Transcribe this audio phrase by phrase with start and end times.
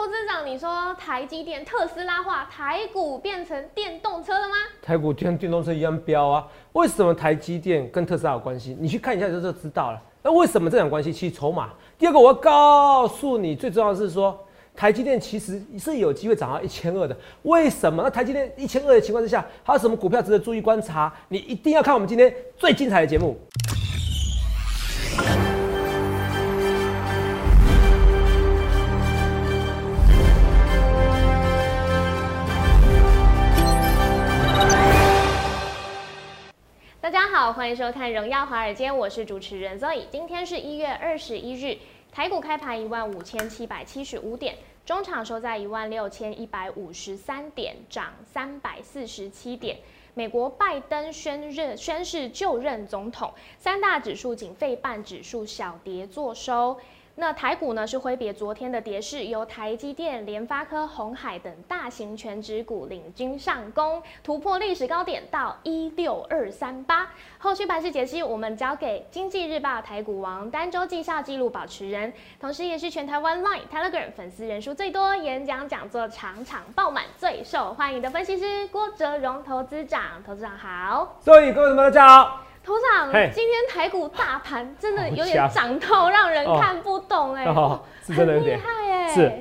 [0.00, 4.54] 投资长，你说台积电、特斯拉化，台股变成电动车了吗？
[4.80, 6.48] 台股就像电动车一样飙啊！
[6.72, 8.74] 为什么台积电跟特斯拉有关系？
[8.80, 10.00] 你去看一下就就知道了。
[10.22, 11.12] 那为什么这种关系？
[11.12, 11.68] 其实筹码。
[11.98, 14.42] 第二个，我要告诉你，最重要的是说，
[14.74, 17.14] 台积电其实是有机会涨到一千二的。
[17.42, 18.02] 为什么？
[18.02, 21.12] 那台积电一千二的情况之下，还有什么股票值得注意观察？
[21.28, 23.38] 你一定要看我们今天最精彩的节目。
[37.52, 40.04] 欢迎收看《荣耀华尔街》，我是主持人 Zoe。
[40.08, 41.76] 今天是一月二十一日，
[42.12, 44.54] 台股开盘一万五千七百七十五点，
[44.86, 49.78] 中场收在一万六千一百五十三点，涨三百四十七点。
[50.14, 56.78] 美国拜登宣任宣誓就任总统，三大指数仅费半指数小跌作收。
[57.20, 67.06] 那台股呢是挥别昨天的跌势，由台积电、联发科、红海等大型全指股领军上攻，突破历史高点到一六二三八。
[67.36, 80.00] 后续盘势解析，我们交给经济日报台股王、单周绩效记录保持人，同时也是全台湾 Line、Telegram 粉丝人数最多、演讲讲座场场爆满、最受欢迎的分析师郭哲荣投资长。
[80.26, 82.49] 投资长好，所以各位朋友大家好。
[82.62, 87.44] 头长，今天台股大盘真的有点涨到让人看不懂哎，
[88.06, 89.32] 很厉害哎，是。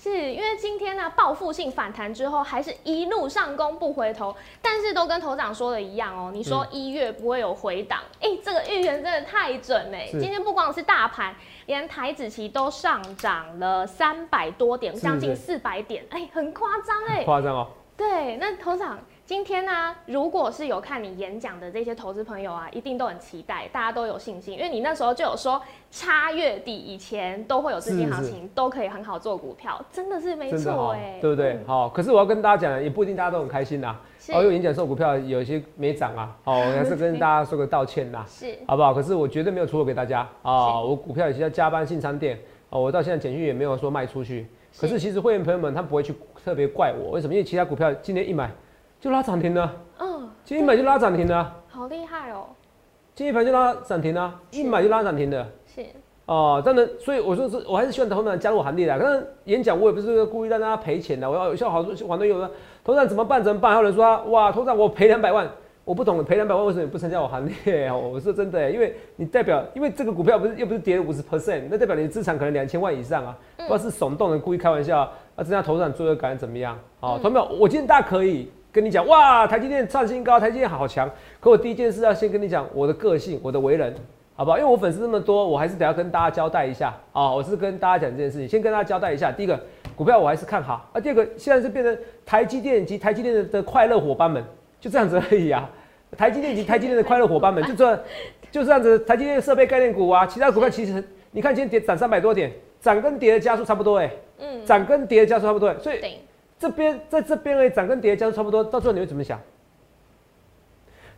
[0.00, 11.34] 是因为今天呢报复性反弹之后，还是一路上攻不回头，但是都跟头长说的一样哦，你说一月不会有回档，哎，这个预言真的太准哎，今天不光是大盘，
[11.66, 19.00] 连台子期都上涨了三百多点，将近四百点，哎，很夸张哎，夸张哦，对，那头长。
[19.28, 31.60] 今天呢，如果是有看你演讲的这些投资朋友啊，一定都很期待，大家都有信心，因为你那时候就有说，差月底以前都会有资金行情，都可以很好做股票，真的是没错哎，对不对？
[31.66, 33.94] 好，可是我要跟大家讲，也不一定大家都很开心呐。
[34.32, 38.94] 哦，有演讲做股票有一些没涨啊，好，我 还是跟大家说个道歉呐，是，好不好？
[38.94, 42.38] 可是我绝对没有出货给大家啊，我股票有些要加班进仓店，
[42.70, 44.46] 哦，我到现在简讯也没有说卖出去。
[44.80, 47.34] 可是其实会员朋友们他不会去特别怪我，为什么？
[47.34, 48.50] 因为其他股票今天一买。
[49.00, 52.46] 就拉涨停了，嗯，今天一买就拉涨停了，好厉害哦！
[53.14, 55.86] 今天一买就拉涨停了，一买就拉涨停的，是
[56.26, 58.98] 哦，真的，所以我说是，我还是希望投资人加入我行列的。
[58.98, 62.50] 可是演讲我也不是故意让大家赔钱的，我要像好多很多有的
[62.84, 63.40] 投资人怎么办？
[63.42, 63.70] 怎么办？
[63.70, 65.48] 还有人说哇，投资人我赔两百万，
[65.84, 67.88] 我不懂赔两百万为什么你不参加我行列？
[67.94, 76.76] 我说真的，因为你代表，因为这个股票不是又不是跌了五十 percent，那代表你的资产可能两千万以上啊，不知道是耸动的故意开玩笑，那增加投资人作恶感怎么样？
[76.98, 78.50] 好，同学们，我今天大家可以。
[78.70, 81.10] 跟你讲哇，台积电创新高，台积电好强。
[81.40, 83.94] 可我第一件事要先跟你讲我的个性，我的为人，
[84.36, 84.58] 好不好？
[84.58, 87.32] 因为我粉丝那么多，我还是得要跟大家交代一下啊。
[87.32, 89.32] 我是跟大家讲这件事情，先跟大家交代一下。
[89.32, 89.58] 第一个，
[89.96, 91.00] 股票我还是看好啊。
[91.00, 91.96] 第二个，现在是变成
[92.26, 94.44] 台积电及台积电的快乐伙伴们，
[94.78, 95.68] 就这样子而已啊。
[96.16, 98.04] 台积电及台积电的快乐伙伴们，就这
[98.50, 98.98] 就这样子。
[99.00, 106.00] 台积电设备概念股啊，其他股票其实你看今天跌涨三百多点，涨跟跌的加速差不多哎，嗯，涨跟跌的加速差不多，所以。
[106.58, 109.40] 这边在这边诶，涨跟跌将差不多，到最后你会怎么想？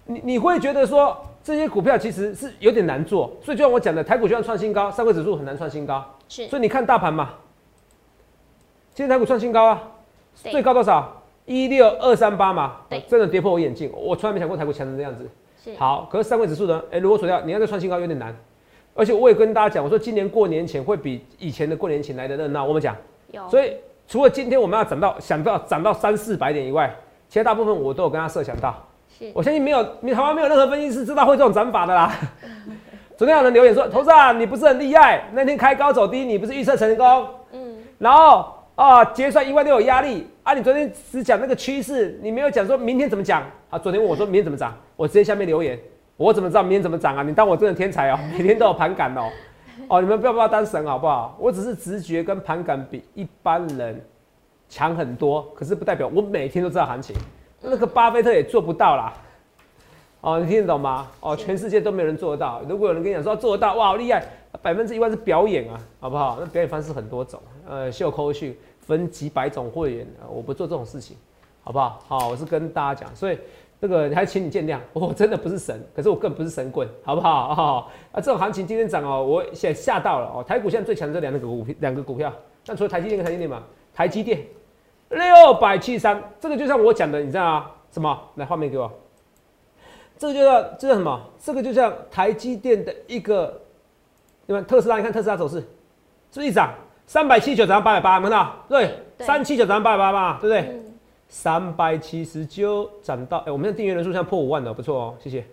[0.04, 6.04] 你你会觉得说这些股票其实是有点难做，所以就像我讲的，台股就算创新高，上柜指数很难创新高。
[6.28, 7.34] 是，所以你看大盘嘛，
[8.92, 9.92] 今天台股创新高啊，
[10.34, 11.22] 最高多少？
[11.46, 15.28] 一六二三八嘛，真的跌破我眼镜，我从来没想过台股强成这样子。
[15.64, 16.82] 是，好，可是上柜指数呢？
[16.90, 18.34] 哎，如果说要你要再创新高有点难，
[18.94, 22.64] 而且我也跟大家讲，我说今年过年前会比以前的过年前来的热闹。
[22.64, 22.96] 我们讲，
[23.30, 23.74] 有，所以。
[24.10, 26.92] 除了今天我们要涨到想到涨到三四百点以外，
[27.28, 28.74] 其他大部分我都有跟他设想到。
[29.08, 32.12] 是，我相信没有，你台湾没有任何分析师知道会这种涨法的啦。
[33.16, 35.22] 昨天有人留言说：“头上你不是很厉害？
[35.32, 37.24] 那天开高走低，你不是预测成功？
[37.52, 40.54] 嗯，然后啊，结算一万六有压力啊。
[40.54, 43.78] 你昨天只讲那个趋势，你没有讲说明天怎么讲啊？
[43.78, 45.78] 昨天问我说明天怎么涨，我直接下面留言，
[46.16, 47.22] 我怎么知道明天怎么涨啊？
[47.22, 49.30] 你当我真的天才哦，每天都有盘感哦。”
[49.88, 51.36] 哦，你们不要把我当神好不好？
[51.38, 54.00] 我只是直觉跟盘感比一般人
[54.68, 57.16] 强很多，可是不代表我每天都知道行情。
[57.60, 59.12] 那个巴菲特也做不到啦。
[60.20, 61.08] 哦，你听得懂吗？
[61.20, 62.62] 哦，全世界都没有人做得到。
[62.68, 64.24] 如果有人跟你讲说做得到，哇，好厉害，
[64.62, 66.36] 百分之一万是表演啊，好不好？
[66.40, 71.16] 那表演方式很多种，呃，秀口去分几百种会员，我不做这种事情，
[71.64, 72.02] 好不好？
[72.06, 73.38] 好，我是跟大家讲，所以。
[73.80, 77.86] 这个还请你见谅，我真的不是神，可是我更不是神棍，好不好啊？
[78.12, 80.44] 啊，这种行情今天涨哦，我现在吓到了哦。
[80.46, 82.30] 台股现在最强的这两个股票，两个股票，
[82.66, 83.62] 那除了台积电跟台积电嘛，
[83.94, 84.44] 台积电
[85.08, 87.70] 六百七十三，这个就像我讲的，你知道啊？
[87.90, 88.20] 什么？
[88.34, 88.92] 来画面给我，
[90.18, 91.18] 这个就叫这叫什么？
[91.42, 93.62] 这个就像台积电的一个，
[94.46, 94.64] 对吧？
[94.68, 95.64] 特斯拉，你看特斯拉走势，是
[96.34, 96.74] 不是一涨
[97.06, 98.54] 三百七十九涨到八百八，看到？
[98.68, 100.60] 对，对三七九涨到八百八嘛，对不对？
[100.70, 100.89] 嗯，
[101.30, 105.46] 三百七十九涨到，哎、我们的订阅人数现在破五万了，不错哦，谢谢。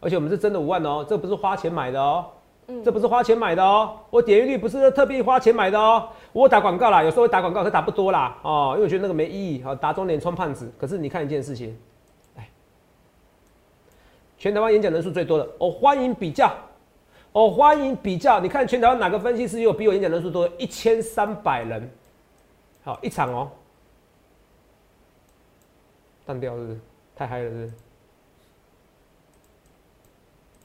[0.00, 2.24] 而且我们是真的五万哦，这不是花钱买的哦，
[2.84, 10.72] 这不是花钱买的哦，我点阅率不是特别花钱买的哦，我打广告啦，有时候会打广告，可打不多啦，哦，因为我觉得那个没意义，好打肿脸充胖子。
[10.78, 11.76] 可是你看一件事情，
[12.36, 12.48] 哎，
[14.38, 16.48] 全台湾演讲人数最多的，我、欢迎比较，
[17.32, 20.48] 我、欢迎比较，你看全台湾哪个分析师有比我演讲人数多？
[20.58, 21.90] 一千三百人，
[22.84, 23.50] 好一场哦，
[26.26, 26.80] 淡掉是不是？
[27.16, 27.72] 太嗨了是不是？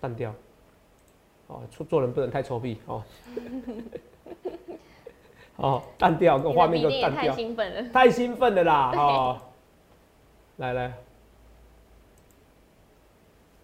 [0.01, 0.33] 淡掉。
[1.47, 3.03] 哦，做做人不能太臭屁哦。
[5.57, 8.91] 哦，淡掉，跟你画面的笔电也太就淡掉，兴奋了，太兴奋了啦！
[8.95, 9.41] 哦，
[10.56, 10.94] 来来，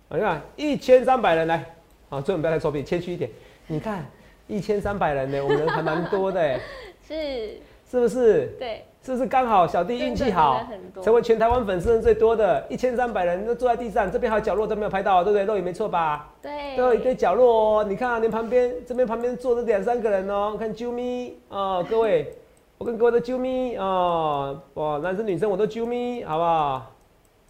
[0.09, 1.74] 你看一千三百人来，
[2.09, 3.31] 啊，最后不要太臭屁，谦虚一点。
[3.68, 4.06] 你看
[4.47, 6.59] 一千三百人呢，我们人还蛮多的哎，
[7.07, 8.48] 是，是不是？
[8.60, 10.66] 对，是不是刚好小弟运气好
[11.02, 15.46] 成为全台湾粉丝人最多的，一千三百人都坐在地上，这边还有角落都没有拍到，对不对？
[15.46, 16.34] 肉眼没错吧？
[16.42, 22.34] 对，都有一堆角落哦，你看啊，连旁边这边旁边坐着两三个人哦，看啾咪哦，各位，
[22.80, 26.92] 我跟各位都啾咪哦，哇，男生女生我都啾咪，好不好？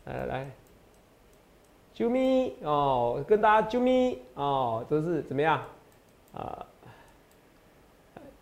[0.03, 0.51] 来来来，
[1.95, 5.61] 啾咪哦，跟大家啾咪哦，都是怎么样？
[6.33, 6.65] 啊、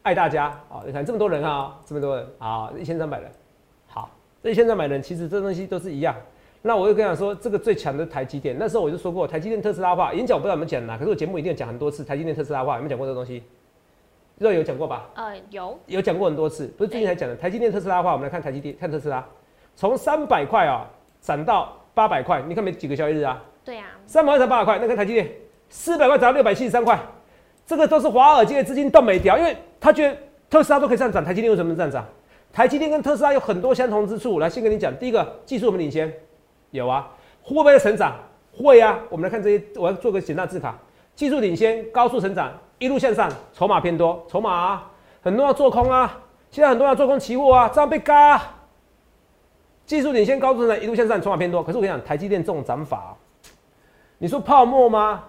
[0.03, 3.31] 爱大家啊、你看这么多人啊，这么多人啊，一千三百人，
[3.88, 4.09] 好，
[4.44, 6.13] 这一千三百人其实这东西都是一样。
[6.61, 13.41] 那我又跟你讲说，这个最强的台积电，那时候我就说过，台积电、特斯拉化演讲我不知道有没有讲啦，可是我节目一定要讲很多次，台积电、特斯拉化有没有讲过这个东西？
[14.39, 15.09] 肉有讲过吧？
[15.15, 17.35] 呃，有，有讲过很多次，不是最近才讲的。
[17.35, 19.25] 台积电、特斯拉化，我们来看台积电、看特斯拉，
[19.75, 20.85] 从三百块啊
[21.21, 23.41] 涨到八百块，你看没几个交易日啊？
[23.63, 25.31] 对啊，三百块涨八百块，那看台积电
[25.69, 27.00] 四百块涨到六百七十三块，
[27.65, 30.18] 这个都是华尔街的资金动没掉，因为他觉得
[30.50, 32.06] 特斯拉都可以上涨，台积电为什么能上涨？
[32.53, 36.09] 台积电跟特斯拉有很多相同之处，来先跟你讲，第一个技术我们领先，
[36.71, 38.15] 有啊，会不会成长？
[38.56, 40.80] 会啊，我们来看这些，我要做个简单字卡，
[41.15, 42.50] 技术领先，高速成长，
[42.80, 44.91] 一路向上，筹码偏多，筹码啊，
[45.21, 46.18] 很多要做空啊，
[46.50, 48.56] 现在很多要做空期货啊，这样被嘎、啊。
[49.86, 51.62] 技术领先，高速成长，一路向上，筹码偏多。
[51.62, 53.18] 可是我跟你讲，台积电这种涨法、
[54.18, 55.25] 你说泡沫吗？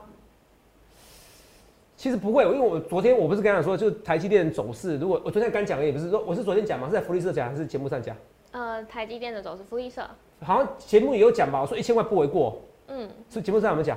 [2.04, 8.14] 其实不会，因为我昨天我不是跟你讲说，就是台积电走势，如果我昨天刚讲的也不是说，我是昨天讲嘛，是在福利社讲还是节目上讲？
[8.50, 10.02] 呃，台积电的走势，福利社，
[10.42, 13.96] 好像节目也有讲吧，我说一千块不为过，嗯，是节目上有没有讲？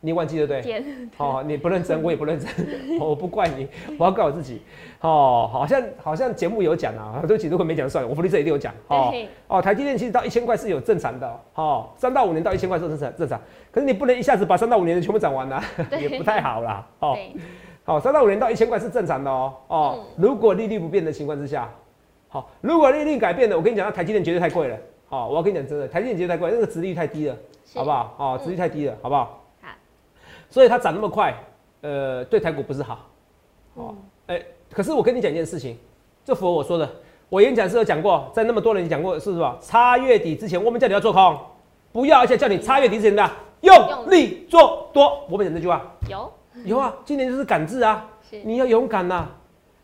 [0.00, 0.60] 你忘记对不对？
[0.60, 2.48] 天，哦，你不认真，我也不认真，
[3.00, 3.66] 我不怪你，
[3.98, 4.62] 我要怪我自己。
[5.00, 8.72] 哦，好像好像节目有讲啊，对不起，如果没讲算了，我福利社一定有讲。
[8.86, 9.12] 哦
[9.48, 13.40] 哦，台积电其实到一千块是有正常的哦哦，三到五年到一千块是正常正常，
[13.78, 16.84] 可是你不能一下子把三到五年的全部涨完了、对 也不太好啦。
[16.98, 17.16] 哦，
[17.84, 19.54] 好，三到五年到一千块是正常的哦。
[19.68, 21.70] 哦，嗯如果利率不变的情况之下，
[22.26, 24.76] 好，如果利率改变了，我跟你讲，那台积电绝对太贵了。
[25.08, 27.36] 好，我要跟你讲真的，台积电绝对太贵，那个值利率太低了，
[27.72, 28.14] 好不好？
[28.18, 29.44] 哦，殖利率太低了，好不好？
[29.62, 29.68] 好，
[30.50, 31.32] 所以它涨那么快，
[31.82, 33.06] 呃，对台股不是好。
[33.74, 33.94] 哦，
[34.26, 34.42] 哎、
[34.72, 35.78] 可是我跟你讲一件事情，
[36.24, 36.90] 这符合我说的。
[37.28, 39.56] 我演讲是有讲过，在那么多人讲过，是不是吧？
[39.60, 41.38] 差月底之前，我们叫你要做空，
[41.92, 43.30] 不要，而且叫你差月底之前的
[43.60, 45.24] 用力做多。
[45.28, 46.32] 我们讲这句话，有，
[46.64, 48.06] 有啊，今年就是敢字啊，
[48.44, 49.28] 你要勇敢呐、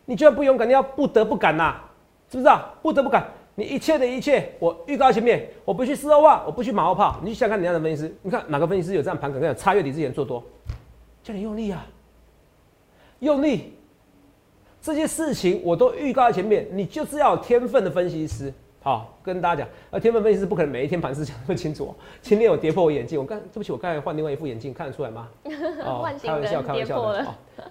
[0.05, 1.81] 你就算不勇敢，你要不得不敢呐、
[2.29, 2.73] 是不是啊？
[2.81, 3.25] 不得不敢，
[3.55, 10.43] 你一切的一切，我预告前面，我不去四欧万，我不去马后炮，你去想想看哪样的分析师，你看哪个分析师有这样盘梗，跟你差月底之前做多，
[11.23, 11.85] 叫你用力啊，
[13.19, 13.73] 用力，
[14.81, 18.53] 这些事情我都预告在前面，你就是要有天分的分析师。
[18.85, 21.95] 好，跟大家讲，呃，天分分析师不可能每一天盘势讲那么清楚、哦。
[22.21, 25.27] 今天有跌破我眼镜，我刚对不起，我刚才换另外一副眼镜，看得出来吗？
[25.83, 27.25] 哦开玩笑，的开玩笑的，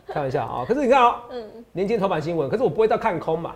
[0.09, 3.54] 开玩笑啊、可是你看哦，嗯，年前头版新闻，可是我不会到看空嘛。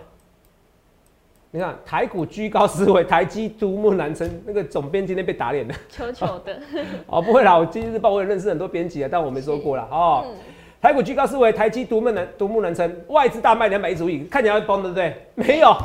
[1.51, 5.75] 你看台股居高思维，台积独木难撑，那个总编今天被打脸了。
[5.89, 6.57] 球球的，
[7.07, 9.85] 哦，不会啦，我今日日报我也认识很多编辑啊，但我没说过啦。
[9.91, 10.33] 哦，嗯，
[10.81, 15.13] 台股居高思维，台积独木难独木难撑，外资大卖两百一十五亿，看起来会崩对不对？
[15.35, 15.75] 没有，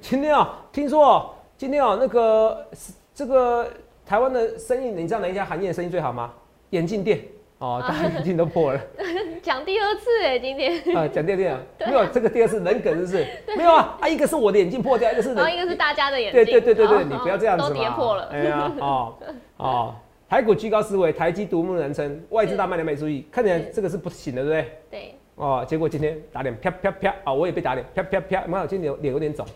[0.00, 2.66] 今天哦，听说哦，今天哦，那个
[3.14, 3.66] 这个
[4.04, 6.30] 台湾的生意，你知道哪一家行业生意最好吗？
[6.68, 7.18] 眼镜店。
[7.56, 8.80] 哦，大家眼镜都破了。
[9.42, 13.26] 讲第二次哎，今天，啊，讲第二遍 啊，没有这个第二次人梗是不是？
[13.56, 17.02] 没有啊，啊，一个是我的眼镜破掉，一个是然后一个是大家的眼对睛，对对对对，哦。
[17.08, 17.68] 你不要这样子嘛。
[17.70, 19.14] 都跌破了，哎呀，哦
[19.56, 19.94] 哦，
[20.28, 24.78] 台股居高思维，台积独木难撑，外资大卖两百注意，看起来这个是不行的，对不对？
[24.90, 29.46] 对，哦，结果今天打脸啪啪啪啊，我也被打脸啪啪啪，妈有今天脸脸有点肿。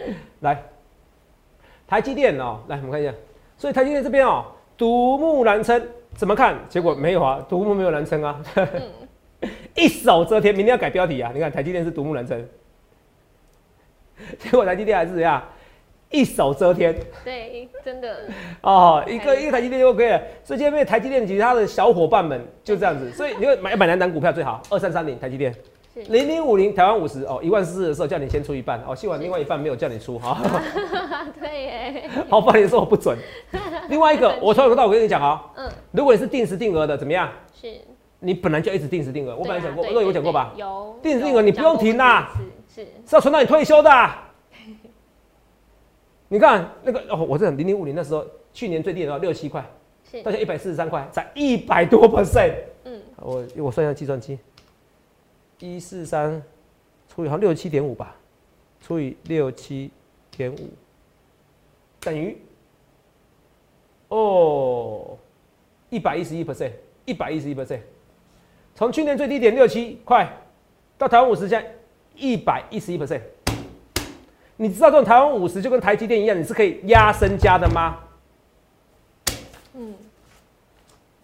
[0.40, 0.62] 来，
[1.86, 3.12] 台积电哦，来我们看一下，
[3.56, 4.44] 所以台积电这边哦，
[4.76, 5.80] 独木难撑，
[6.14, 6.56] 怎么看？
[6.68, 8.42] 结果没有啊，独木没有难撑啊。
[9.76, 11.30] 一手遮天，明天要改标题啊！
[11.32, 12.44] 你看台积电是独木难撑，
[14.38, 15.40] 结果台积电还是怎样，
[16.10, 16.92] 一手遮天。
[17.24, 18.24] 对，真的。
[18.62, 20.20] 哦，一个一个台积电就 OK 了。
[20.42, 24.60] 所以今天被台积电其他的小伙伴们就这样子，所以你会买买哪单股票最好？
[24.70, 25.54] 二三三零台积电。
[26.08, 30.40] 零零五零台湾五十哦，一万四的时候叫你先出一半哦，希望另外一半没有叫你出哈。
[31.40, 32.10] 对耶。
[32.30, 33.18] 好，不好意思，我不准。
[33.88, 37.28] 另外一个，我从头到尾跟你讲啊，嗯，如果你是定时定额的，怎么样？
[37.52, 37.74] 是。
[38.20, 40.52] 你本来就一直定时定额，我本来讲过，我有讲过吧？
[40.56, 40.98] 有。
[41.02, 42.26] 定时定额你不用停呐，
[42.68, 43.90] 是是，是要存到你退休的。
[46.28, 49.64] 你看那个哦，我这零零五零那时候去年最低的时候六七块，
[50.10, 52.54] 是，到现在一百四十三块，才一百多 percent。
[52.84, 53.00] 嗯。
[53.16, 54.38] 我我算一下计算机。
[55.58, 56.42] 一四三
[57.08, 58.14] 除以好像六七点五吧，
[58.80, 59.90] 除以六七
[60.30, 60.70] 点五
[62.00, 62.36] 等于
[64.08, 65.18] 哦
[65.90, 66.72] 一百一十一 percent，
[67.04, 67.80] 一百一十一 percent。
[68.74, 70.30] 从去年最低点六七块
[70.96, 71.74] 到台湾五十，现在
[72.14, 73.22] 一百一十一 percent。
[74.56, 77.98] 你知道这种台湾五十就跟台积电一样，你是可以压身家的吗？
[79.74, 79.94] 嗯。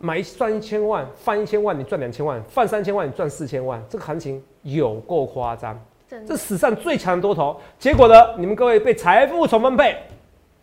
[0.04, 3.82] 买赚一千万，放一千万，你赚两千万；放三千万，你赚四千万。
[3.88, 5.82] 这个行情有够夸张，
[6.26, 7.58] 这史上最强多头。
[7.78, 9.96] 结果呢，你们各位被财富重分配，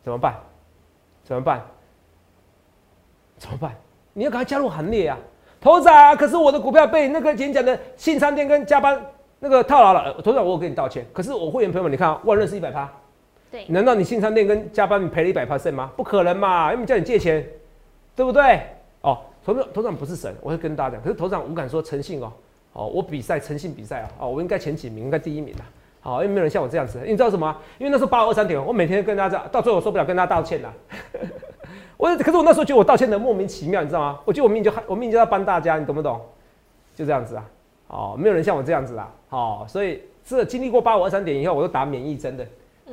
[0.04, 0.36] 怎么办？
[1.24, 1.60] 怎么办？
[3.40, 3.76] 怎么办？
[4.14, 5.18] 你要赶快加入行列啊！
[5.60, 9.04] 头仔，可是我的股票被那个演讲的信餐店跟加班
[9.40, 10.22] 那个套牢了。
[10.22, 11.04] 头仔，我有跟你道歉。
[11.12, 12.88] 可是我会员朋友们，你看啊万润是一百趴，
[13.50, 15.90] 对，难道你信餐店跟加班你赔了一百 percent 吗？
[15.98, 17.44] 不可能嘛，又没叫你借钱，
[18.16, 18.62] 对不对？
[19.46, 19.46] 哦。
[19.46, 21.02] 头长头长不是神，我会跟大家讲。
[21.02, 22.32] 可是头长我敢说诚信哦，
[22.74, 25.62] 哦，我比赛诚信比赛啊，哦，我应该前几名，应该第一名的。
[26.04, 27.00] 好，因为没有人像我这样子。
[27.06, 27.56] 你知道什么？
[27.78, 30.74] 因为那时候八五二三点，我每天跟大家到最后我受不了，跟大家道歉了。
[31.98, 34.20] 我可是我那时候觉得我道歉的莫名其妙，你知道吗？
[34.26, 36.20] 我觉得我命就我命就要帮大家，你懂不懂？
[36.96, 37.46] 就这样子啊。
[37.88, 39.12] 哦，没有人像我这样子啦。
[39.30, 42.46] 好，所以这经历过八五二三点以后，我都打免疫针的。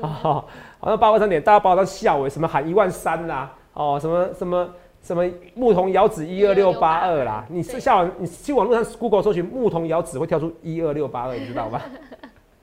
[0.02, 0.46] 好，
[0.80, 3.54] 好像八五二三点，大家把我当笑我，什么喊一万三啦？
[3.72, 4.68] 哦，什么什么。
[5.08, 5.24] 什么
[5.54, 7.42] 牧童遥指一二六八二啦？
[7.48, 11.80] 你是下网，你去网络上 Google 搜寻牧童遥指，会跳出一二六八二，你知道吗？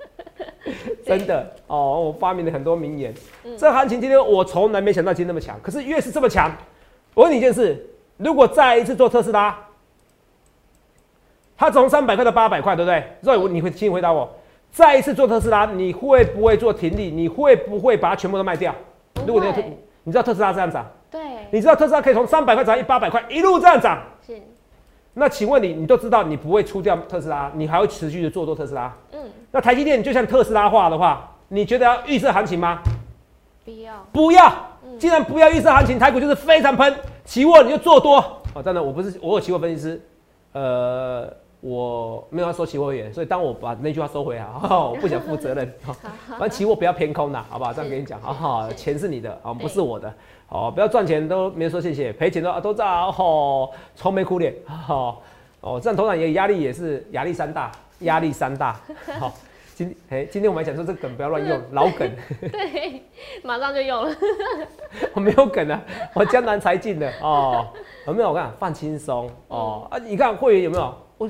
[1.04, 3.12] 真的哦，我发明了很多名言。
[3.58, 6.56] 这行情今天我从来没想到今天那么强，可是越是这么强，
[7.16, 7.84] 我问你一件事：
[8.18, 9.58] 如果再一次做特斯拉，
[11.58, 13.04] 它从三百块到八百块，对不对？
[13.24, 14.30] 所以你会请你回答我：
[14.70, 17.10] 再一次做特斯拉，你会不会做停利？
[17.10, 18.76] 你会不会把它全部都卖掉？
[19.26, 19.64] 如果你有特，
[20.04, 20.86] 你知道特斯拉这样涨？
[21.05, 21.05] 对，
[21.52, 24.02] 你知道特斯拉可以从三百块涨一八百块，一路这样涨。
[24.26, 24.42] 是，
[25.14, 28.94] 那请问你，你都知道你不会出掉特斯拉，你还会持续的做多特斯拉？
[29.12, 29.20] 嗯。
[29.52, 32.80] 那台积电就像特斯拉化的话，你觉得要预测行情吗？
[33.64, 33.94] 不要。
[34.12, 34.54] 不要。
[35.00, 38.18] 既然不要预测行情，台股就是非常喷，期货你就做多。
[38.54, 40.02] 哦，真的，我不是我有期货分析师，
[40.54, 41.32] 呃。
[41.66, 45.74] 我没有要收期货员，所以当我把那句话收回来， 我不想负责任。
[46.30, 47.74] 反正期货不要偏空的，好不好？
[47.74, 50.14] 这样跟你讲，好好，钱是你的，啊，不是我的。
[50.46, 54.54] 好，不要赚钱都没说谢谢，赔钱都啊都在哦，愁眉苦脸。
[54.88, 55.18] 哦，
[55.62, 58.80] 哦，这样头场也压力也是压力山大，压力山大。
[59.20, 59.34] 好，
[59.74, 62.08] 今哎，今天我们来讲说这个梗不要乱用，老梗。
[62.42, 63.02] 对，
[63.44, 64.16] 马上就用了。
[65.16, 65.82] 我没有梗啊，
[66.14, 67.66] 我江南才进的哦。
[68.06, 68.30] 有没有？
[68.30, 69.98] 我看放轻松哦啊！
[69.98, 70.96] 你看会员有没有？
[71.18, 71.28] 我。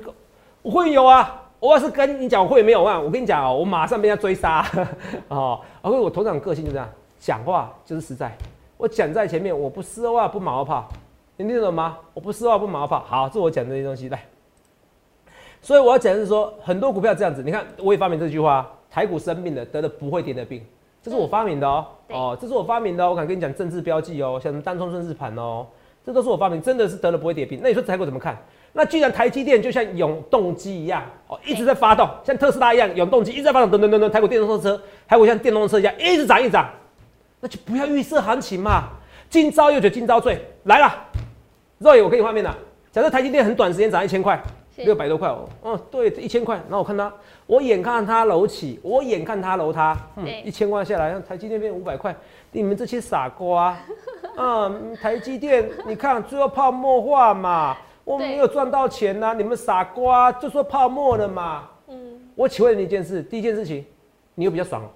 [0.66, 4.66] 我会有啊，我要是跟你讲我会没有啊，我跟你讲哦，我马上被人家追杀
[5.30, 5.62] 哦。
[5.84, 8.36] 而且我头长个性就这样，讲话就是实在。
[8.76, 10.88] 我讲在前面，我不丝袜不马后炮，
[11.38, 12.00] 你听懂吗？
[12.16, 13.04] 我不丝袜不马后炮。
[13.08, 14.26] 好，这我讲这些东西来。
[15.62, 20.66] 所以我要讲的是说，很多股票这样子，你看我也发明这句话：台股生病了，得了不会跌的病，
[21.00, 21.86] 这是我发明的哦。
[22.10, 25.68] 哦，这是我发明的，我敢跟你讲政治标记哦，像什么单冲顺势盘哦，
[26.04, 27.60] 这都是我发明，真的是得了不会跌病。
[27.62, 28.36] 那你说台股怎么看？
[28.78, 36.70] 那既然台积电就像永动机一样，哦，一直在发动，像特斯拉一样，永动机一直在发动，噔噔噔噔，台股电动车，台股像电动车一样一直涨一涨，
[37.40, 38.90] 那就不要预设行情嘛。
[39.30, 40.94] 今朝又觉今朝醉来了，
[41.78, 42.54] 肉眼我给你画面了。
[42.92, 44.38] 假设台积电很短时间涨一千块，
[44.76, 46.56] 六百多块哦，哦，对，一千块。
[46.56, 47.10] 然后我看它，
[47.48, 52.14] 我眼看它楼起，我眼看它楼塌，嗯，一千万下来，让台积电变五百块，
[52.52, 53.78] 你们这些傻瓜，
[54.36, 57.78] 嗯，台积电，你看最后泡沫化嘛。
[58.06, 59.34] 我没有赚到钱呐！
[59.36, 61.68] 你们傻瓜，就说泡沫了嘛。
[61.88, 63.84] 嗯，我请问你一件事，第一件事情，
[64.36, 64.88] 你又比较爽。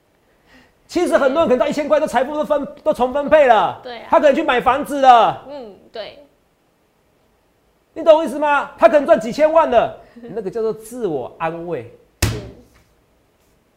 [0.86, 3.80] 其实很多人可能到一千块，都财富都分都重分配了。
[3.82, 5.44] 对，他可能去买房子了。
[5.48, 6.22] 嗯，对。
[7.94, 8.72] 你懂我意思吗？
[8.76, 9.98] 他可能赚几千万的，
[10.34, 11.90] 那个叫做自我安慰。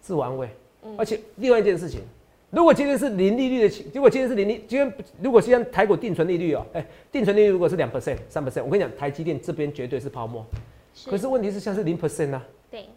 [0.01, 0.49] 自我安慰。
[0.97, 2.01] 而且另外一件事情。
[2.51, 10.43] 如果今天是零利率的，如果今天是零利，今天如果今天台股定存利率哦，哎，定存利率如果是两 percent、三 percent，我跟你讲，台积电这边绝对是泡沫。
[11.05, 12.43] 可是问题是，像是零 percent 啊。
[12.71, 12.89] 对，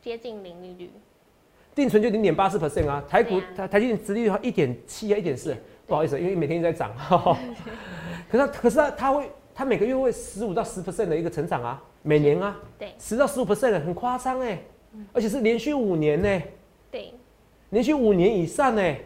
[0.00, 0.90] 接近零利率。
[1.74, 3.54] 定存就零点八四 percent 啊，台股对啊。
[3.56, 5.56] 台台积电殖利率一点七啊，一点四，
[5.88, 6.94] 不好意思，因为每天一直在涨，
[8.30, 12.92] 可 是可是它它会它每个月会十五到十 percent 的一个成长啊，每年啊，对。
[13.00, 14.62] 十到十五 percent 很夸张哎，
[15.12, 16.42] 而且是连续五年呢、
[16.92, 17.12] 对，
[17.74, 18.96] 连续五年以上呢、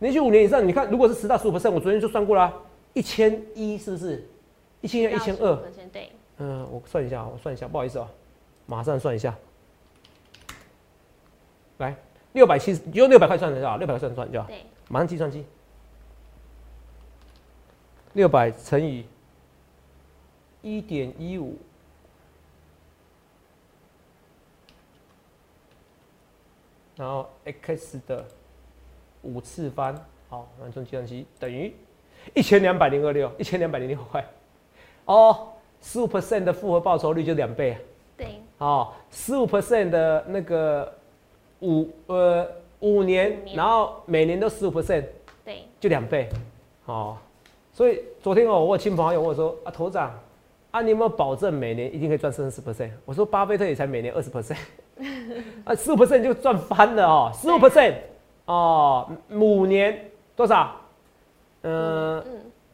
[0.00, 2.52] 连续五年以上，你看如果是十大十五 percent，我昨天就算过了、
[2.92, 4.22] 一千一是不是？
[4.82, 5.56] 一千一、一千二，
[5.90, 8.06] 对，嗯，我算一下啊，我算一下，不好意思啊、
[8.66, 9.34] 马上算一下。
[11.78, 11.96] 来，
[12.34, 14.46] 六百七十，用六百块算一下，六百块算算就好。
[14.46, 15.42] 对，马上计算机，
[18.12, 19.06] 六百乘以
[20.60, 21.56] 一点一五，
[26.96, 28.24] 然后 x 的
[29.22, 29.94] 五次方，
[30.28, 31.72] 好，那用计算机等于
[32.34, 34.24] 一千两百零二六，一千两百零六块。
[35.04, 35.48] 哦，
[35.80, 37.78] 十五 percent 的复合报酬率就两倍啊。
[38.16, 38.26] 对，
[38.58, 40.92] 哦，十五 percent 的那个
[41.60, 42.48] 五呃
[42.80, 45.04] 五年，年然后每年都十五 percent，
[45.44, 46.28] 对，就两倍，
[46.86, 47.16] 哦，
[47.72, 50.18] 所以昨天哦，我有亲朋好友问我说啊，头长
[50.70, 52.90] 啊，你有没有保证每年一定可以赚三十 percent？
[53.04, 54.56] 我说巴菲特也才每年二十 percent，
[55.64, 57.94] 啊，十五 percent 就赚翻了哦，十五 percent
[58.46, 60.72] 哦，五年多少？
[61.62, 62.24] 嗯、嗯，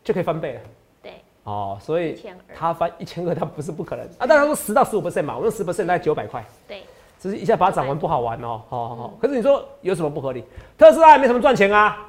[0.05, 0.61] 就可以翻倍了。
[1.03, 1.15] 对，
[1.45, 2.23] 哦，所以
[2.55, 4.27] 他翻一千二，他不是不可能啊。
[4.27, 6.45] 当然说十到十五 percent 嘛，我用十 percent 大概九百块。
[6.69, 6.85] 对，
[7.19, 9.15] 只是一下把它涨完不好玩哦，好好好。
[9.21, 10.45] 可是你说有什么不合理？
[10.77, 12.07] 特斯拉也没什么赚钱啊，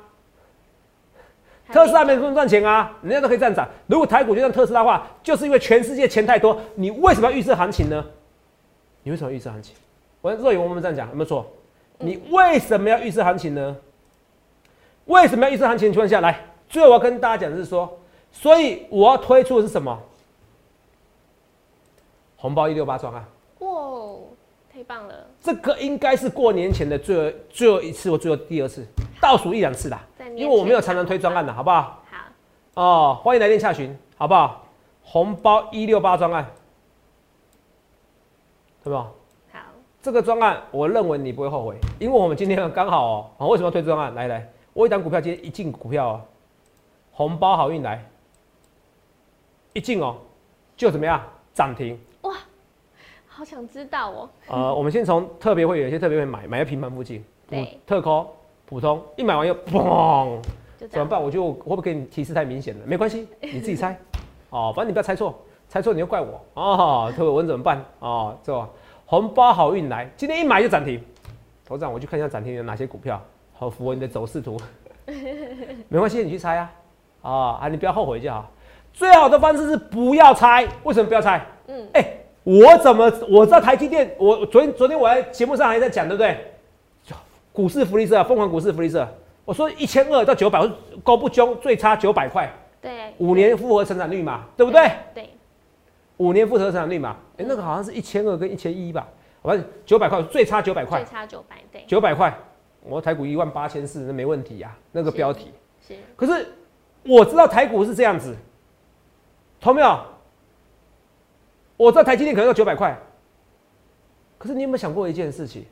[1.71, 3.67] 特斯拉没什么赚钱啊，人家都可以这样涨。
[3.87, 8.05] 如果台股就像特斯拉的话，就是因为全世界钱太多，你为什么要预测行情呢？
[9.03, 9.75] 你为什么要预测行情？
[10.23, 11.45] 我若有我们这样讲有没有错？
[11.97, 13.75] 你为什么要预测行情呢？
[15.05, 17.99] 为什么要预测行情的情况下，来，最后我要跟大家讲的是说，
[18.31, 20.01] 所以我要推出的是什么？
[22.37, 23.25] 红包一六八专案。
[23.59, 23.69] 哇，
[24.71, 28.87] 太棒了，这个应该是过年前的最后最后一次或最后第二次，
[29.19, 30.01] 倒数一两次啦
[30.37, 32.01] 因为我没有常常推专案的，好不好？
[32.09, 34.65] 好，哦，欢迎来电洽询，好不好？
[35.03, 36.49] 红包一六八专案，
[38.85, 38.97] 对不
[40.03, 44.13] 这个专案，我认为你不会后悔，因为我们今天刚好哦，啊，为什么要推专案？
[44.13, 46.21] 来来，我有一档股票今天一进股票哦，
[47.13, 48.03] 红包好运来，
[49.71, 50.17] 一进哦，
[50.75, 51.97] 就怎么样涨停。
[52.23, 52.33] 哇，
[53.29, 58.27] 好想知道哦，呃，我们先从特别会有一些特别会买，买在平盘附近，对特扣
[58.65, 60.37] 普通，一买完又嘣，
[60.77, 61.23] 就，怎么办？
[61.23, 62.85] 我就会不会给你提示太明显了？
[62.85, 63.97] 没关系，你自己猜。
[64.49, 65.33] 哦，反正你不要猜错，
[65.69, 67.09] 猜错你就怪我哦。
[67.15, 67.81] 特别文怎么办？
[67.99, 68.67] 哦，这吧
[69.05, 71.01] 红包好运来，今天一买就涨停。
[71.65, 73.21] 头长，我去看一下涨停有哪些股票，
[73.53, 74.59] 好符合你的走势图。
[75.87, 76.71] 没关系，你去猜啊。
[77.21, 78.51] 啊啊，你不要后悔就好。
[78.91, 81.45] 最好的方式是不要猜，为什么不要猜？
[81.67, 82.05] 嗯，哎、
[82.43, 84.13] 我怎么我知道台积电？
[84.17, 86.37] 我昨天昨天我在节目上还在讲，对不对？
[87.51, 89.07] 股市福利社，疯狂股市福利社，
[89.45, 90.59] 我说一千二到九百，
[91.03, 94.91] 高不凶，最差九百块，对，五年复合成长率嘛，对不对？
[95.13, 95.29] 对，
[96.17, 99.07] 五年复合成长率嘛，哎、那个好像是一千二跟一千一吧，
[99.41, 102.37] 反正九百块，最差九百块最，差九百，对，九百块，
[102.81, 105.51] 我台股一万八千四，那没问题呀、那个标题。
[105.85, 106.47] 是，可是
[107.03, 108.35] 我知道台股是这样子，
[109.59, 109.99] 同没有？
[111.75, 112.97] 我知道台积电可能要九百块，
[114.37, 115.65] 可是你有没有想过一件事情？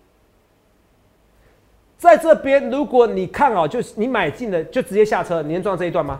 [1.97, 6.19] 在这边，如果你看好，就是你买进了就直接下车，你能赚到这一段吗？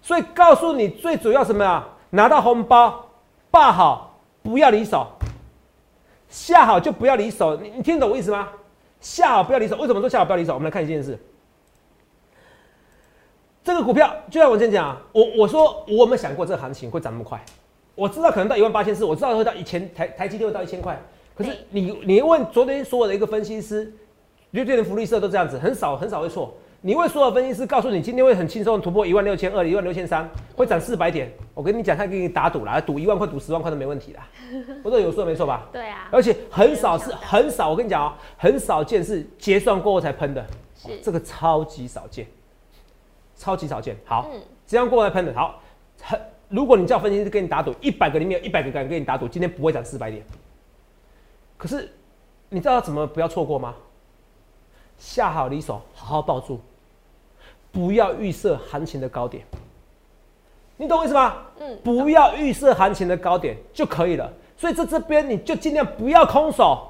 [0.00, 1.95] 所以告诉你，最主要什么啊？
[2.10, 3.06] 拿到红包，
[3.50, 5.06] 霸好，不要离手，
[6.28, 7.56] 下好就不要离手。
[7.56, 8.48] 你你听懂我意思吗？
[9.00, 10.54] 下好不要离手，为什么说下好不要离手？
[10.54, 11.18] 我们来看一件事。
[13.62, 17.40] 这个股票就像我之前讲啊，我我说我有没有想过这个行情会涨那么快？
[17.96, 21.00] 我知道可能到一万八千四，我知道会到一千台台积电会到一千块。
[21.34, 23.92] 可是你你问昨天所有的一个分析师，
[24.52, 26.54] 就对人福利社都这样子，很少很少会错。
[26.82, 31.32] 你问所有分析师告诉你今天会很轻松突破一万六千二、一万六千三，会涨四百点。
[31.54, 34.28] 我跟你讲，他给你打赌啦，赌一万块、赌十万块都没问题啦。
[34.84, 35.66] 我这有说的没错吧？
[35.72, 42.26] 对啊，而且很少是很少，我跟你讲哦、很少见是结算过后才喷的，是，这个超级少见，
[43.36, 43.96] 超级少见。
[44.04, 45.60] 好，嗯，这样过来喷的好，
[46.02, 50.22] 很如果你叫分析师跟你打赌，一百个里面有一百个敢跟你打赌，今天不会涨四百点。
[51.56, 51.90] 可是
[52.48, 53.74] 你知道怎么不要错过吗？
[54.98, 56.60] 下好离手，好好抱住，
[57.70, 59.44] 不要预设行情的高点。
[60.76, 61.36] 你懂我意思吗？
[61.58, 64.30] 嗯，不要预设行情的高点就可以了。
[64.56, 66.86] 所以在这边你就尽量不要空手，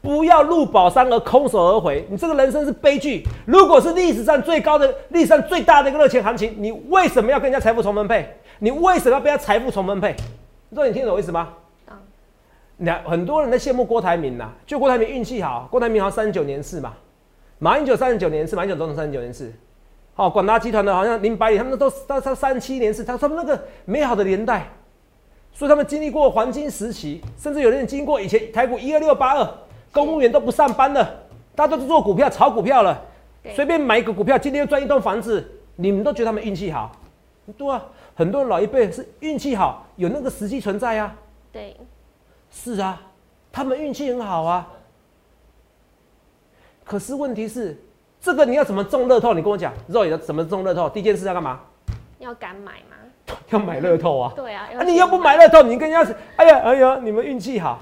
[0.00, 2.06] 不要入宝山而空手而回。
[2.10, 3.24] 你这个人生是悲剧。
[3.46, 8.36] 如果是历史上最高的、历史上最大的一个热钱行情，你为什么要跟人家财富重分配？
[8.58, 10.14] 你为什么要被他财富重分配？
[10.68, 11.54] 你说你听懂我意思吗？
[11.86, 11.96] 懂，
[12.76, 16.94] 那很多人在羡慕郭台铭呐，就郭台铭运气好，郭台铭好像三十九年是嘛，
[17.62, 19.52] 马英九三十九年次，马英九总统三十九年次，
[20.14, 24.68] 好，广达集团的好像林百里他们都到到三十七年次，他他们那个美好的年代，
[25.52, 29.48] 所以他们经历过黄金时期，甚至有人经过以前台股一二六八二，
[29.92, 31.08] 公务员都不上班了，
[31.54, 33.00] 大家都是做股票炒股票了，
[33.54, 36.90] 随便买一个股票，今天赚一栋房子，你们都觉得他们运气好，
[37.56, 37.80] 对啊，
[38.16, 41.14] 很多人老一辈是运气好，有那个时机存在啊，
[41.52, 41.76] 对。
[42.50, 43.00] 是啊，
[43.52, 44.68] 他们运气很好啊。
[46.92, 47.74] 可是问题是，
[48.20, 49.32] 这个你要怎么中乐透？
[49.32, 50.90] 你跟我讲，肉要怎么中乐透？
[50.90, 51.58] 第一件事要干嘛？
[52.18, 52.96] 要敢买吗？
[53.48, 54.30] 要买乐透啊！
[54.36, 57.80] 对啊，你要不买乐透，你跟人家哎呀哎呀，你们运气好。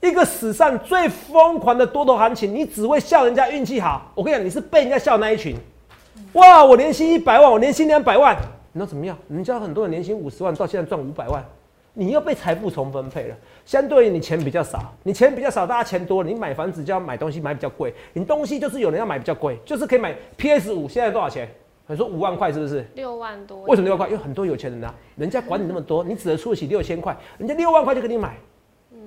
[0.00, 4.10] 一个史上最疯狂的多头行情，你只会笑人家运气好。
[4.14, 5.54] 我跟你讲，你是被人家笑那一群。
[6.32, 8.34] 哇，我年薪一百万，我年薪两百万，
[8.72, 9.14] 你说怎么样？
[9.28, 11.44] 人家很多人年薪五十万，到现在赚五百万。
[11.92, 13.36] 你又被财富重分配了，
[13.70, 21.48] 相对于你钱比较少，你钱比较少，大家钱多了，你买房子就要买东西买比较贵，你东西就是有人要买比较贵，就是可以买 PS 五，现在多少钱？
[21.86, 22.84] 你说五万块是不是？
[22.96, 23.62] 六万多。
[23.62, 24.08] 为什么六万块？
[24.08, 28.36] 因为很多有钱人啊，人家管你那么多，你只能出得起六千块，人家六万块就给你买，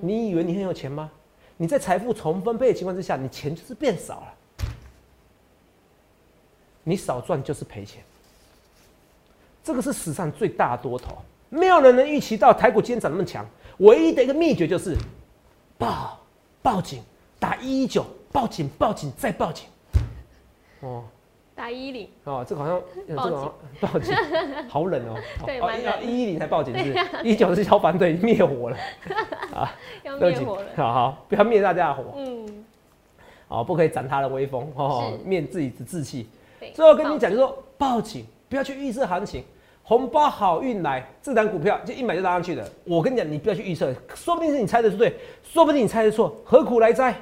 [0.00, 1.10] 你以为你很有钱吗？
[1.58, 4.34] 你在财富重分配的情况之下，你钱就是变少了，
[6.84, 8.02] 你少赚就是赔钱，
[9.62, 11.18] 这个是史上最大多头。
[11.50, 13.46] 没有人能预期到台股今天涨那么强，
[13.78, 14.96] 唯一的一个秘诀就是
[15.76, 16.18] 报
[16.62, 17.02] 报警
[17.38, 19.66] 打一一九报警报警再报警。
[20.80, 21.04] 哦，
[21.54, 22.08] 打一零。
[22.24, 24.14] 哦，这个好像 这个报警。
[24.68, 28.76] 好冷哦，对，要一一零才报警是一九是消防队灭火了。
[29.54, 29.72] 啊，
[30.04, 32.64] 要灭火了，好好不要灭大家的火，嗯，
[33.48, 36.28] 哦不可以斩他的威风哦，灭自己的志气。
[36.72, 39.44] 最后跟你讲就说报警不要去预测行情。
[39.86, 42.66] 红包好运来，这档股票就一买就拉上去的。
[42.84, 47.14] 我跟你讲，你不要去预测，说不定是你猜的是对，说不定你猜的错，何苦来哉？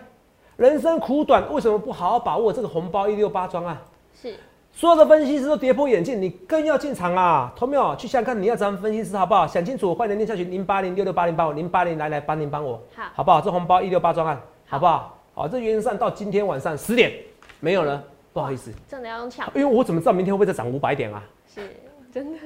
[0.56, 3.82] 人生苦短，为什么不好好把握这个红包一六八庄啊？
[4.14, 4.36] 是，
[4.72, 7.52] 所有的分析师都跌破眼镜，你更要进场啊！
[7.56, 7.96] 同没有？
[7.96, 9.44] 去想看你要怎么分析师好不好？
[9.44, 13.40] 想清楚，欢迎念下去零八零六六八零八五零八零来来帮您帮我，好，好不好？
[13.40, 15.18] 这红包一六八庄案，好不好？
[15.34, 17.12] 好，这原则上到今天晚上十点
[17.58, 18.00] 没有了，
[18.32, 21.20] 不好意思，真的要用抢，因为我怎么知道明天会不会再涨五百点啊？
[21.52, 21.68] 是。
[22.14, 22.38] 真的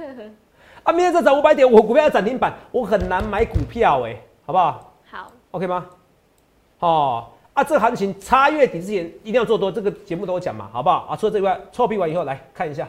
[0.84, 0.92] 啊！
[0.92, 4.94] 明天再涨五百点，我股票要涨停板，我很难买股票哎，好不好？
[5.10, 5.86] 好，OK 吗？
[6.78, 11.06] 哦啊，这行情差月底之前一定要做多，这个节目都有讲嘛，好不好？
[11.10, 12.86] 啊，除了这以外，臭屁完以后来看一下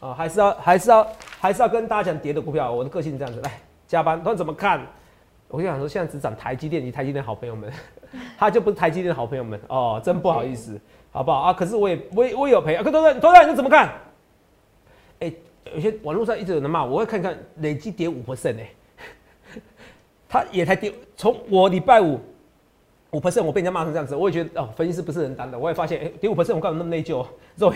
[0.00, 1.06] 啊，还是要还是要
[1.40, 3.50] 还是要跟大家讲跌的股票，我的个性这样子，来
[3.86, 4.86] 加班，他怎么看？
[5.48, 7.72] 我就想说，现在只涨台积电你台积电好朋友们，
[8.36, 10.78] 他就不是台积电的好朋友们哦，真不好意思，
[11.10, 11.52] 好不好啊？
[11.54, 13.88] 可是我也我也我也有赔啊，可多多多多，你怎么看？
[15.20, 15.32] 哎。
[15.74, 18.70] 有些网络上一直有人骂，我会看看累计跌五 percent 哎，
[20.28, 22.18] 他也才跌，从我礼拜五
[23.10, 27.24] 五 percent，我被人家骂成这样子，我也觉得哦，分析师不是人当的，我也发现哎，跌五 percent 我干嘛那么内疚？
[27.56, 27.72] 肉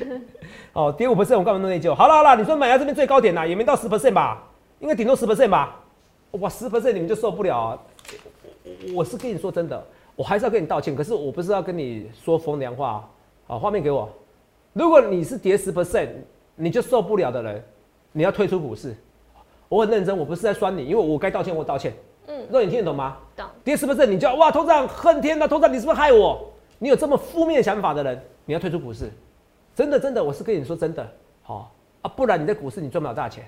[0.74, 1.94] 哦，跌五 percent 我干嘛那么内疚？
[1.94, 4.42] 好了好了，你说买在这边最高点呐，也没到十 percent 吧？
[4.80, 5.80] 应该顶多十 percent 吧？
[6.32, 7.78] 哇，十 percent 你们就受不了啊？
[8.94, 13.08] 我是跟你说真的，我还是要跟你道歉，可是我不是要跟你说风凉话。
[13.46, 14.10] 好，画面给我，
[14.72, 16.08] 如果你是跌十 percent。
[16.62, 17.60] 你就受不了的人，
[18.12, 18.94] 你要退出股市。
[19.68, 21.92] 我很认真，我不是在酸你，因为我该道歉，我道歉。
[22.28, 23.16] 嗯，那你听得懂吗？
[23.34, 23.44] 懂。
[23.64, 24.06] 跌是不是？
[24.06, 26.52] 你就哇，头长恨天呐，头长你是不是害我？
[26.78, 29.10] 你有这么负面想法的人，你要退出股市。
[29.74, 31.04] 真的，真的，我是跟你说真的。
[31.42, 33.44] 好啊，不然你在股市你赚不了大钱。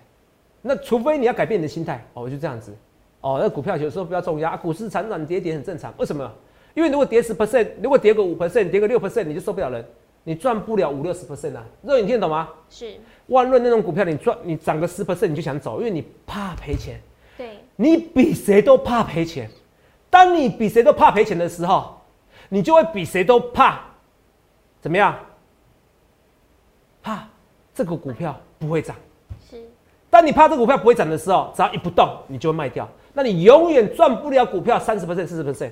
[0.60, 2.74] 那除非你要改变你的心态哦，我就这样子。
[3.20, 5.94] 哦，那股票有时候不要重压，股市涨涨跌跌很正常。
[5.98, 6.28] 为什么？
[6.74, 9.84] 因为如果跌十 percent，如果跌个五 percent，跌个六 percent，你就受不了人。
[10.24, 12.48] 你赚不了五六十 percent 啊，肉眼听得懂吗？
[12.68, 12.94] 是
[13.26, 17.00] 万润那种股票，你赚你涨个十 percent 你就想走，因为你怕赔钱。
[17.36, 19.50] 对，你比谁都怕赔钱。
[20.08, 22.00] 当你比谁都怕赔钱的时候，
[22.48, 23.80] 你就会比谁都怕
[24.80, 25.14] 怎么样？
[27.02, 27.28] 怕
[27.74, 28.96] 这个股票不会涨。
[29.50, 29.62] 是。
[30.08, 32.88] 当你怕这股票不会涨的时候，只要一不动，你就会卖掉。
[33.12, 35.70] 那你永远赚不了股票三十 percent 四十 percent。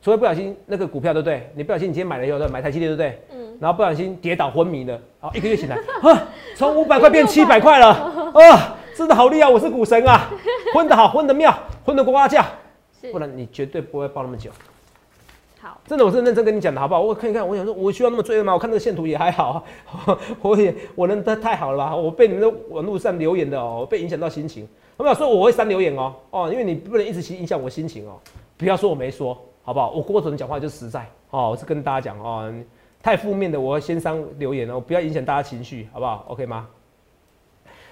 [0.00, 1.50] 除非不小心那个股票对不对？
[1.54, 3.22] 你不小心你今天买了以后，对买台积电对不对？
[3.32, 3.43] 嗯。
[3.64, 7.86] 然后不小心跌倒昏迷了，然后一个月醒来， 啊，从五百块变七百块了，
[8.34, 9.48] 啊，真的好厉害！
[9.48, 10.28] 我是股神啊，
[10.74, 11.50] 混得好，混得妙，
[11.82, 12.44] 混得呱呱叫。
[13.10, 14.50] 不然你绝对不会抱那么久。
[15.62, 15.80] 好。
[15.86, 17.00] 真的，我是认真跟你讲的，好不好？
[17.00, 18.52] 我看一看，我想说，我需要那么追吗？
[18.52, 19.64] 我看那个线图也还好
[20.04, 20.18] 啊。
[20.42, 21.96] 我也，我能太太好了吧？
[21.96, 24.68] 我被你们的网络上留言的哦，被影响到心情。
[24.98, 26.12] 有没有说我会删留言哦？
[26.28, 28.20] 哦，因为你不能一直影响我心情哦。
[28.58, 29.34] 不要说我没说。
[29.66, 29.90] 好不好？
[29.92, 32.52] 我郭总讲话就实在哦，我是跟大家讲哦，
[33.04, 36.66] 太负面的我先删留言哦，不要影响大家情绪，好不好？OK 吗？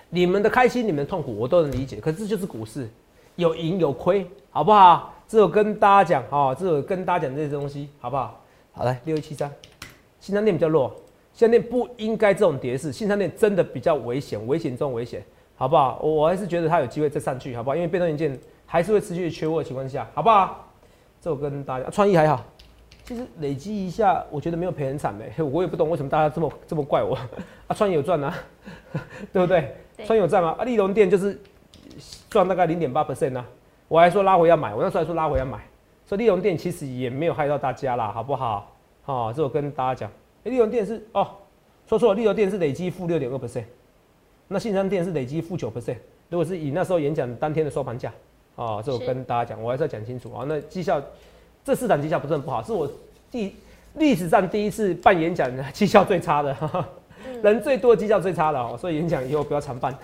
[0.08, 2.00] 你们的开心，你们的痛苦，我都能理解。
[2.00, 2.88] 可是这就是股市，
[3.36, 5.14] 有赢有亏，好不好？
[5.28, 8.40] 这我跟大家讲哦，这我跟大家讲这些东西，好不好？
[8.72, 9.52] 好来，六一七三，
[10.18, 10.90] 新商店比较弱，
[11.34, 15.22] 新商店不应该这种跌势，新商店真的比较危险，危险中危险，
[15.56, 16.00] 好不好？
[16.02, 17.76] 我我还是觉得它有机会再上去，好不好？
[17.76, 20.70] 因为被动元件还是会持续缺货的情况下，好不好？
[21.20, 22.42] 这我跟大家，创意还好，
[23.12, 27.14] 其实累积一下，我觉得没有赔很惨呗， 我也不懂为什么大家这么这么怪我
[27.68, 28.34] 啊，创意有赚啊，
[29.30, 29.76] 对不对？
[30.06, 30.56] 创意有赚吗？
[30.58, 31.38] 啊，利隆店就是
[32.30, 33.46] 赚大概零点八 percent 啊，
[33.86, 35.60] 我还说拉回要买，我那时候还说拉回要买。
[36.06, 38.72] 所以利隆店其实也没有害到大家啦，好不好？
[39.02, 40.10] 好，这我跟大家讲，
[40.44, 41.28] 哎，利隆店是哦，
[41.86, 43.64] 说错了，利隆店是累积负六点二 percent，
[44.48, 45.96] 那信山店是累积负九 percent。
[46.30, 48.10] 如果是以那时候演讲当天的收盘价，
[48.54, 50.44] 哦，这我跟大家讲，我还是要讲清楚啊。
[50.48, 51.00] 那绩效，
[51.64, 52.90] 这四场绩效不是很不好，是我
[53.30, 53.54] 第
[53.94, 56.56] 历史上第一次办演讲，绩效最差的，
[57.42, 59.96] 人最多绩效最差的哦，所以演讲以后不要常办。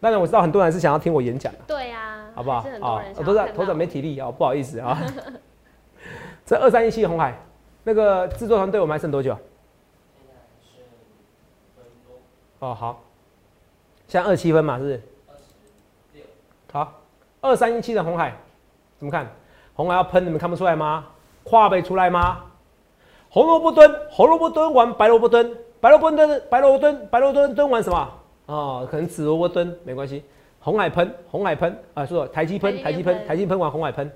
[0.00, 2.58] 当然我知道很多人是想要听我演讲的，对呀，好不好？
[2.80, 5.00] 啊，我都在头长没体力啊，不好意思啊。
[6.46, 7.36] 这二三一七红海
[7.84, 9.36] 那个制作团队我们还剩多久？
[12.60, 13.02] 哦，好，
[14.06, 15.02] 现在二七分嘛，是不是？
[16.72, 17.00] 好，
[17.40, 18.36] 二三一七的红海
[18.98, 19.30] 怎么看？
[19.74, 21.06] 红海要喷，你们看不出来吗？
[21.44, 22.40] 跨背出来吗？
[23.30, 28.08] 红萝卜蹲，红萝卜蹲完白萝卜蹲，白萝卜蹲，白萝卜蹲，白萝卜蹲蹲完什么？
[28.46, 30.24] 哦，可能紫萝卜蹲没关系，
[30.58, 34.10] 红海喷，红海喷啊，说台积喷，台积喷，台积喷完红海喷，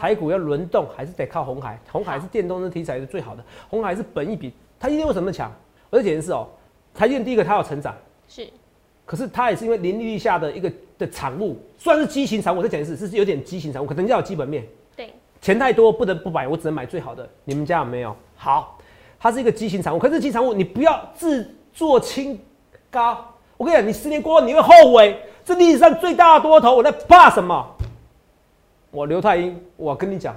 [0.00, 5.52] 台股要轮动还是得靠红海，红海是电动车题材是最好的，红海是本一比，台积电为什么强？
[5.90, 6.46] 我的解释哦，
[6.94, 7.94] 台积电第一个它要成长，
[8.28, 8.48] 是，
[9.12, 18.16] 可是它也是因为零利率下的一个的产物，算是畸形产物，我再讲一次是有点畸形产物，可能要有基本面，对，钱太多不得不买，我只能买最好的，你们家有没有？
[18.36, 18.78] 好，
[19.20, 22.40] 它是一个畸形产物，可是畸形产物你不要自作清
[22.90, 23.22] 高。
[23.58, 25.14] 我跟你讲，你十年过后你会后悔。
[25.44, 27.76] 这历史上最大的多头，我在怕什么？
[28.90, 30.34] 我刘太英，我跟你讲，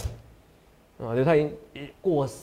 [0.99, 1.49] 啊，刘太英
[2.01, 2.33] 过时，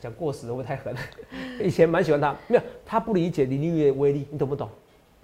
[0.00, 0.94] 讲过时会不会太狠？
[1.62, 4.66] 以前蛮喜欢他，没有他不理解林立月的威力，你懂不懂？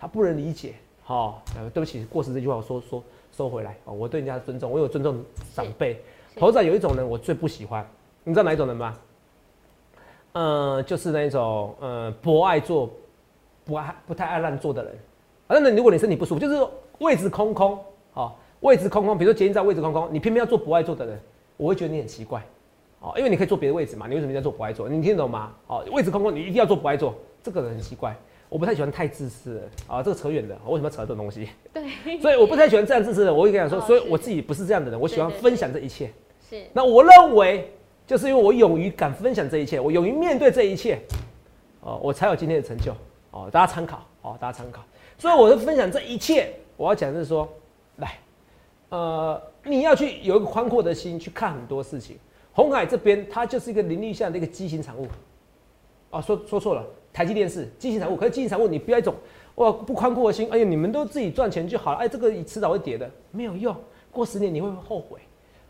[0.03, 0.75] 他不能理解。
[1.05, 1.41] 好，
[1.73, 6.03] 对不起，过时这句话我说说收回来啊，我对人家尊重，我有尊重长辈。
[6.37, 7.87] 头上有一种人我最不喜欢，
[8.25, 8.99] 你知道哪一种人吗？
[10.33, 12.91] 嗯，就是那种呃不爱做。
[13.65, 14.93] 不爱不太爱乱做的人，
[15.47, 16.67] 啊，那如果你身体不舒服，就是
[16.99, 17.79] 位置空空，
[18.13, 21.17] 好，位置空空，比如说捷运站位置空空，你偏偏要做不爱做的人，
[21.57, 22.45] 我会觉得你很奇怪，
[22.99, 24.89] 哦，因为你可以坐别的位置嘛，你为什么要做不爱做？
[24.89, 25.53] 你听懂吗？
[25.69, 28.17] 哦，位置空空，你一定要做不爱做，这个人很奇怪，
[28.53, 31.49] 我不太喜欢太自私的，啊，这个扯远的，为什么要扯这种东西？
[31.73, 31.83] 对，
[32.21, 36.11] 所以我不太喜欢这样自私的，我会跟你说，所以我自己不是这样的人，我喜欢分享这一切，
[36.51, 37.73] 是，那我认为
[38.07, 40.99] 就是因为我勇于敢分享这一切，我勇于面对这一切，
[41.81, 42.93] 哦，我才有今天的成就。
[43.31, 44.85] 哦，大家参考哦，大家参考。
[45.17, 47.49] 所以我的分享这一切，我要讲的是说，
[47.97, 48.19] 来，
[48.91, 52.19] 呃，你要去有一个宽阔的心去看很多事情。
[52.53, 55.09] 红海这边它就是一个林立下的一个畸形产物。
[56.11, 59.15] 哦，说说错了，台积电是畸形产物，可是畸形产物你不要一种
[59.57, 63.77] 哇不宽阔的心，哎呀，你们都自己赚钱就好了，哎，这个迟早会跌的，没有用，
[64.11, 65.19] 过十年你会后悔。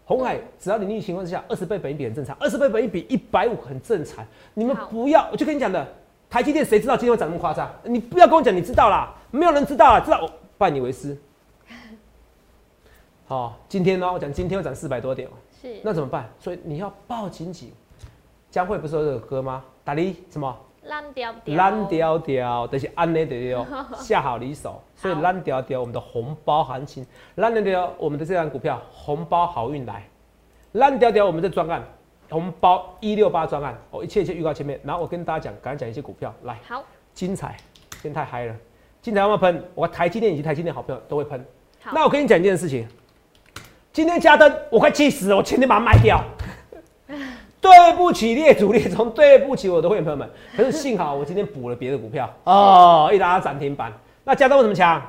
[0.04, 4.24] 红海只要你逆情况之下，二十倍本一比很正常，二十倍本一比一百五很正常，
[4.54, 5.86] 你们不要，我就跟你讲的。
[6.28, 7.70] 台积电谁知道今天会涨那么夸张？
[7.84, 11.16] 你不要跟我讲你知道啦，没有人知道啊，知道我拜你为师。
[13.26, 15.32] 好，今天呢，我讲今天要涨四百多点哦。
[15.60, 15.80] 是。
[15.82, 16.30] 那怎么办？
[16.38, 17.70] 所以你要抱紧紧。
[18.50, 19.62] 江蕙不是有这首歌吗？
[19.84, 20.54] 打你什么？
[20.84, 21.56] 烂掉掉。
[21.56, 23.66] 烂掉掉，但是安内的哦，
[23.96, 24.82] 下好离手。
[24.94, 27.04] 所以烂掉掉，我们的红包行情，
[27.36, 30.08] 烂掉掉，我们的这张股票红包好运来，
[30.72, 31.82] 烂掉掉，我们的专案。
[32.30, 37.54] 红包一六八专案，哦，一切一切预告前面，然后我跟大家讲，赶快讲一些股票来，好，精彩，
[37.90, 38.56] 今天太嗨了，
[39.02, 39.62] 精彩要不要喷？
[39.74, 41.44] 我台积电以及台积电好朋友都会喷。
[41.92, 42.88] 那我跟你讲一件事情，
[43.92, 46.24] 今天加灯，我快气死了，我前天把它卖掉。
[47.62, 53.92] 对不起列祖列宗，对不起我的会员朋友们，可是幸好我今天补了别的股票哦，一拉涨停板。
[54.24, 55.00] 那加登为什么强？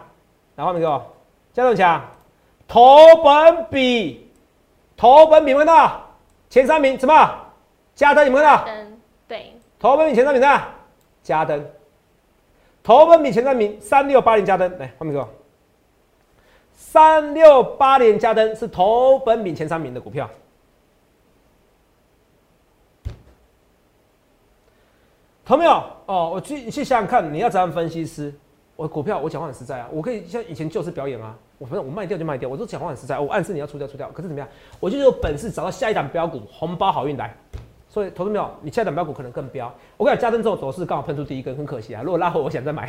[0.55, 1.03] 来画面给我，
[1.51, 1.99] 加登强，
[2.67, 4.29] 投本比，
[4.95, 5.99] 投本比问到。
[6.47, 7.35] 前三名什么？
[7.95, 8.71] 加灯，你们看到？
[9.27, 9.53] 对。
[9.79, 10.61] 投本比前三名的
[11.23, 11.65] 加登，
[12.83, 15.27] 投本比前三名三六八零加登，来画面给我。
[16.75, 20.29] 三六八零加登是投本比前三名的股票。
[25.45, 25.83] 同没有？
[26.05, 28.33] 哦，我去，你去想想看，你要怎样分析师？
[28.75, 31.35] 我股票，我讲话很实在啊，我可以像以前就是表演啊。
[31.59, 33.19] 我反正我卖掉就卖掉，我都讲话很实在。
[33.19, 34.47] 我暗示你要出掉出掉，可是怎么样？
[34.79, 37.33] 我就有本事找到下一档标股，红包好运来，
[37.87, 39.73] 所以投资没有，你下一档标股可能更飙。
[39.95, 42.01] 我跟你讲，加登这种走势刚好喷出第一根，很可惜啊。
[42.03, 42.87] 如果拉回，我想再买。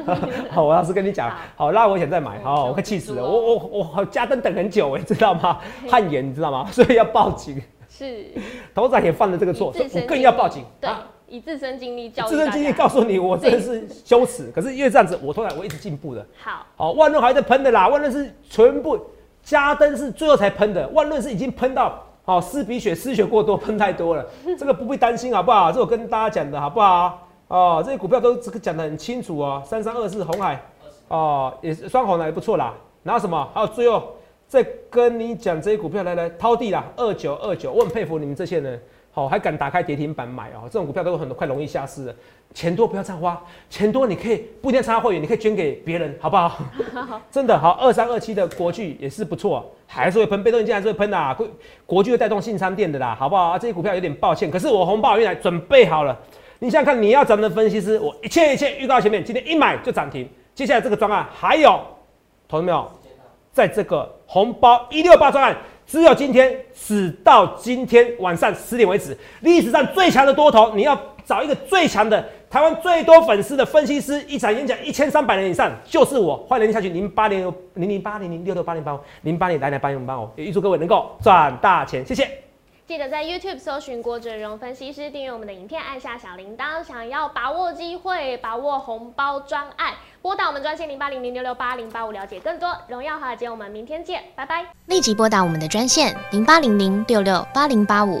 [0.50, 2.40] 好，我老实跟你讲，好拉回我想再买。
[2.42, 5.60] 好，我快气死了，我我我好加登等很久哎，知道吗？
[5.88, 6.66] 汗颜，你知道吗？
[6.72, 7.62] 所以要报警。
[7.88, 8.26] 是，
[8.74, 10.64] 头仔也犯了这个错，我更要报警。
[10.80, 10.90] 对，
[11.30, 14.50] 以自身经历教自身经历告诉你，我真的是羞耻。
[14.54, 16.26] 可是因为这样子，我突然我一直进步的。
[16.36, 18.98] 好，好，万润还在喷的啦，万润是全部
[19.42, 22.02] 加登是最后才喷的，万润是已经喷到。
[22.22, 24.24] 好，失鼻血，失血过多，喷太多了，
[24.58, 25.72] 这个不必担心，好不好？
[25.72, 27.26] 这我跟大家讲的好不好？
[27.48, 29.62] 哦，这些股票都这个讲的很清楚哦。
[29.64, 30.60] 三三二四红海，
[31.08, 32.74] 哦，也是双红的，也不错啦。
[33.02, 33.48] 然后什么？
[33.54, 34.14] 还有最后
[34.46, 38.80] 再跟你讲这些股票，来来掏地啦，二九二九，我很佩服你们这些人。
[39.20, 40.62] 好，还敢打开跌停板买哦？
[40.64, 42.14] 这种股票都有很多，快容易下市了。
[42.54, 46.58] 钱多不要这样花，钱多你可以不一定参加会员，你可以捐给别人，好不好？
[47.30, 51.18] 真的好，二三二七的国巨也是不错，还是会喷，被动元件还是会喷的。
[51.18, 51.46] 啊国
[51.84, 53.58] 国巨会带动信昌店的啦，好不好啊？
[53.58, 56.18] 这些股票有点抱歉，可是我红包运来准备好了。
[56.58, 60.28] 你想想看，你要涨的分析师，我一切一切预告前面，今天一买就涨停。
[60.54, 61.80] 接下来这个专案还有，
[62.48, 62.90] 投到没有？
[63.52, 65.56] 在这个红包一六八专案。
[65.90, 69.16] 只有今天，只到今天晚上十点为止。
[69.40, 76.36] 历史上最强的多头，你要找一个最强的台湾最多粉丝的分析师，一场演讲一千三百人以上，就是我。
[76.46, 82.49] 欢迎下去零八零零零八零零六六八零八零八零来来八零八哦，也预祝各位能够赚大钱，谢谢。
[82.90, 86.82] 记得在 YouTube 搜寻郭哲荣分析师，订阅我们的影片，按下小铃铛。
[86.82, 92.76] 想要把握机会，把握红包专案，拨打我们专线零八零零六六八零八五，了解更多。
[92.88, 94.66] 荣耀华尔街，我们明天见，拜拜。
[94.86, 98.20] 立即拨打我们的专线零八零零六六八零八五